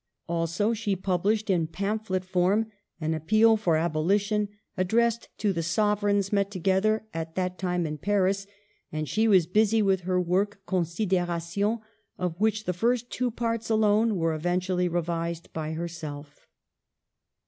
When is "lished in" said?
1.25-1.67